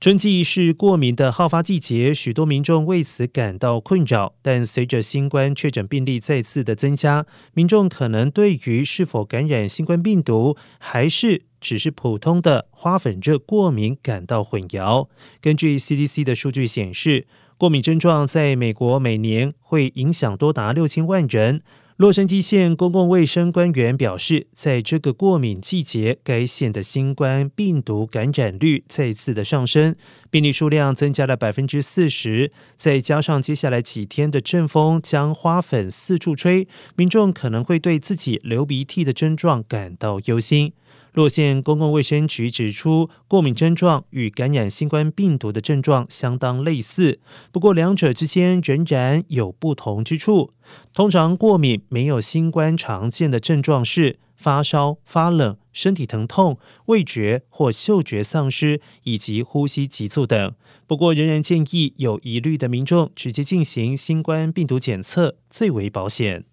[0.00, 4.32] 春季是过敏的好发季节，许多民众为此感到困扰。
[4.40, 15.08] 但随着新冠确诊病例再次的增加，民众可能对于是否感染新冠病毒，还是只是普通的花粉热过敏感到混淆。
[15.40, 17.26] 根据 CDC 的数据显示，
[17.56, 21.62] 过敏症状在美国每年会影响多达六千万人。
[21.98, 29.96] 洛杉矶县公共卫生官员表示，在这个过敏季节，该县的新冠病毒感染率再次的上升，
[30.30, 32.52] 病例数量增加了百分之四十。
[32.76, 40.74] 再加上接下来几天的阵风将花粉四处吹，民众可能会对自己流鼻涕的症状感到忧心。
[41.12, 50.52] 洛县公共卫生局指出，过敏症状与感染新冠病毒的症状相当类似，不过两者之间仍然有不同之处。
[50.92, 60.54] 通常过敏没有新冠常见的症状是发烧、发冷、身体疼痛、味觉或嗅觉丧失以及呼吸急促等。
[60.86, 66.44] 不过，仍然建议有疑虑的民众直接进行新冠病毒检测最为保险。